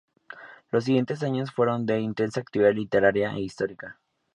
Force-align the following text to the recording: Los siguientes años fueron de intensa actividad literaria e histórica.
Los 0.71 0.85
siguientes 0.85 1.21
años 1.21 1.51
fueron 1.51 1.85
de 1.85 1.99
intensa 1.99 2.39
actividad 2.39 2.73
literaria 2.73 3.33
e 3.33 3.41
histórica. 3.41 3.99